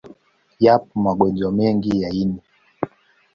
Yapo 0.65 0.93
magonjwa 1.05 1.49
mengi 1.57 1.91
ya 2.01 2.09
ini. 2.21 2.39